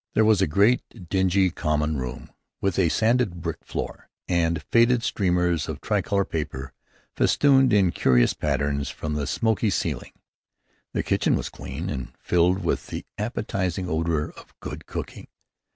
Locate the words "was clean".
11.35-11.91